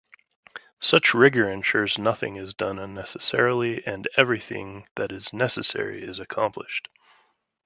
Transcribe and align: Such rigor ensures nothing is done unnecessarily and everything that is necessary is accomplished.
Such 0.79 1.13
rigor 1.13 1.47
ensures 1.47 1.99
nothing 1.99 2.35
is 2.35 2.55
done 2.55 2.79
unnecessarily 2.79 3.85
and 3.85 4.07
everything 4.17 4.87
that 4.95 5.11
is 5.11 5.31
necessary 5.31 6.01
is 6.03 6.17
accomplished. 6.17 6.89